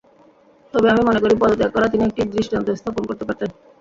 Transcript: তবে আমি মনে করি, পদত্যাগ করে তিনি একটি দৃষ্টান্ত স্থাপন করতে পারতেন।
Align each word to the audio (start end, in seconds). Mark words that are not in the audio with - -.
তবে 0.73 0.87
আমি 0.89 1.01
মনে 1.03 1.19
করি, 1.23 1.33
পদত্যাগ 1.41 1.69
করে 1.73 1.87
তিনি 1.93 2.03
একটি 2.05 2.21
দৃষ্টান্ত 2.33 2.67
স্থাপন 2.79 3.03
করতে 3.09 3.23
পারতেন। 3.27 3.49